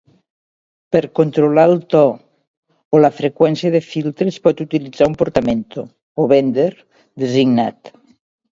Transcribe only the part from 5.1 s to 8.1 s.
un portamento (o bender) designat.